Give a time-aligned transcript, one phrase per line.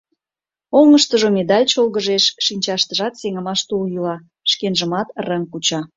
[0.79, 4.15] Оҥыштыжо медаль чолгыжеш, шинчаштыжат сеҥымаш тул йӱла,
[4.51, 5.79] шкенжымат рыҥ куча.